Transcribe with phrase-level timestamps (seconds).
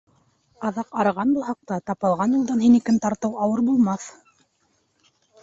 [0.69, 4.09] Аҙаҡ, арыған булһаҡ та, тапалған юлдан һинекен тартыу ауыр булмаҫ.